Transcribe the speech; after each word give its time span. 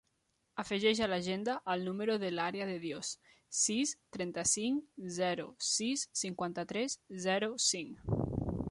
Afegeix 0.61 1.01
a 1.05 1.09
l'agenda 1.09 1.57
el 1.73 1.83
número 1.89 2.15
de 2.23 2.31
l'Arya 2.37 2.67
De 2.71 2.79
Dios: 2.85 3.11
sis, 3.59 3.93
trenta-cinc, 4.19 4.89
zero, 5.19 5.47
sis, 5.75 6.09
cinquanta-tres, 6.25 6.99
zero, 7.29 7.55
cinc. 7.73 8.15